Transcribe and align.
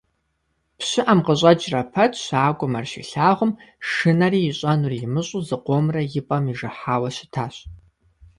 ПщыӀэм 0.77 1.19
къыщӀэкӀрэ 1.25 1.81
пэт 1.93 2.13
щакӀуэм 2.23 2.73
ар 2.79 2.85
щилъагъум, 2.91 3.51
шынэри 3.89 4.41
ищӀэнур 4.49 4.93
имыщӀэу 5.05 5.45
зыкъомрэ 5.47 6.01
и 6.19 6.21
пӏэм 6.27 6.45
ижыхьауэ 6.51 7.09
щытащ. 7.15 7.55